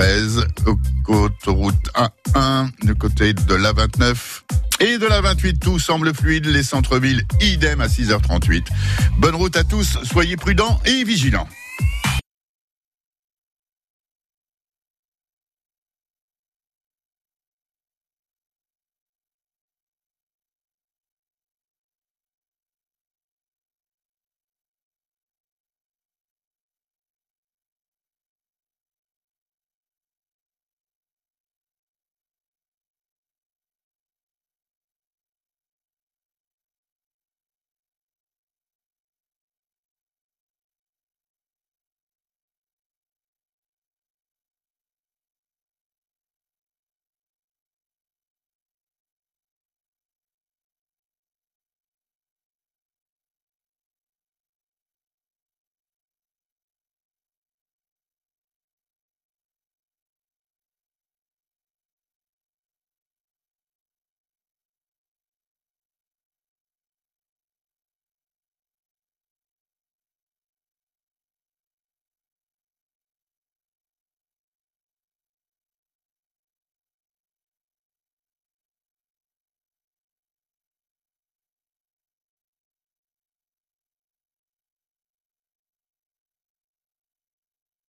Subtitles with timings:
[0.00, 0.46] A13,
[1.08, 4.16] autoroute A1, du côté de l'A29
[4.80, 6.46] et de la 28, tout semble fluide.
[6.46, 8.64] Les centres-villes, idem à 6h38.
[9.18, 11.46] Bonne route à tous, soyez prudents et vigilants.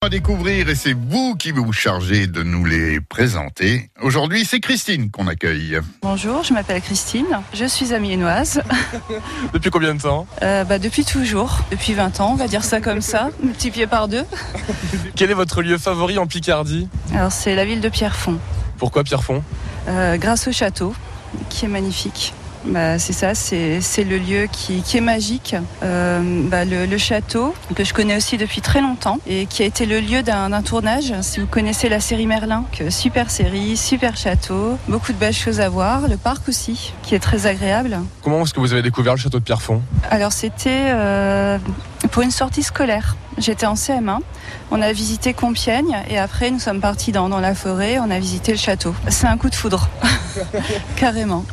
[0.03, 3.91] À découvrir et c'est vous qui vous chargez de nous les présenter.
[4.01, 5.77] Aujourd'hui, c'est Christine qu'on accueille.
[6.01, 8.63] Bonjour, je m'appelle Christine, je suis amiénoise.
[9.53, 10.25] depuis combien de temps?
[10.41, 14.07] Euh, bah, Depuis toujours, depuis 20 ans, on va dire ça comme ça, multiplié par
[14.07, 14.25] deux.
[15.15, 16.87] Quel est votre lieu favori en Picardie?
[17.13, 18.39] Alors c'est la ville de Pierrefonds.
[18.79, 19.43] Pourquoi Pierrefonds?
[19.87, 20.95] Euh, Grâce au château,
[21.49, 22.33] qui est magnifique.
[22.65, 25.55] Bah, c'est ça, c'est le lieu qui, est magique.
[25.83, 29.85] Euh, bah, le, château, que je connais aussi depuis très longtemps, et qui a été
[29.85, 31.13] le lieu d'un tournage.
[31.21, 35.59] Si vous connaissez la série Merlin, que super série, super château, beaucoup de belles choses
[35.59, 36.07] à voir.
[36.07, 37.99] Le parc aussi, qui est très agréable.
[38.23, 39.81] Comment est-ce que vous avez découvert le château de Pierrefonds?
[40.09, 41.57] Alors c'était euh,
[42.11, 43.15] pour une sortie scolaire.
[43.37, 44.19] J'étais en CM1.
[44.71, 47.97] On a visité Compiègne et après nous sommes partis dans, dans la forêt.
[47.99, 48.93] On a visité le château.
[49.07, 49.89] C'est un coup de foudre,
[50.95, 51.45] carrément.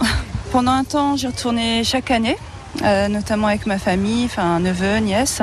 [0.50, 2.36] Pendant un temps, j'y retournais chaque année.
[2.84, 5.42] Euh, notamment avec ma famille, enfin neveu, nièce.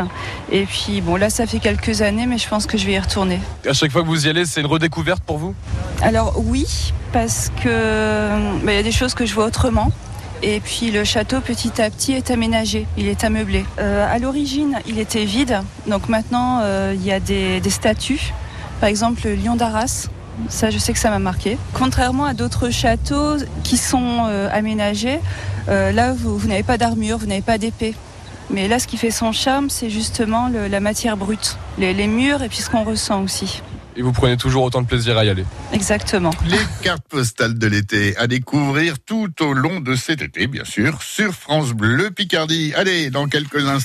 [0.51, 2.99] Et puis bon, là, ça fait quelques années, mais je pense que je vais y
[2.99, 3.39] retourner.
[3.67, 5.55] À chaque fois que vous y allez, c'est une redécouverte pour vous?
[6.01, 8.29] Alors oui, parce que
[8.63, 9.91] bah, il y a des choses que je vois autrement.
[10.43, 13.66] Et puis le château petit à petit est aménagé, il est ameublé.
[13.79, 18.33] Euh, à l'origine, il était vide, donc maintenant euh, il y a des, des statues.
[18.79, 20.09] Par exemple, le lion d'Arras,
[20.50, 21.57] ça, je sais que ça m'a marqué.
[21.73, 25.19] Contrairement à d'autres châteaux qui sont euh, aménagés,
[25.69, 27.96] euh, là, vous, n'avez pas d'armure, vous n'avez pas d'épée.
[28.50, 32.44] Mais là, ce qui fait son charme, c'est justement la matière brute, les, les murs
[32.44, 33.63] et puis ce qu'on ressent aussi.
[33.97, 35.46] Et vous prenez toujours autant de plaisir à y aller.
[35.72, 36.31] Exactement.
[36.47, 41.02] Les cartes postales de l'été à découvrir tout au long de cet été, bien sûr,
[41.02, 42.73] sur France Bleu Picardie.
[42.75, 43.73] Allez, dans quelques instants.